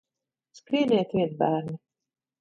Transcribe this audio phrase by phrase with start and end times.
[0.59, 1.81] Skrieniet vien, bērni!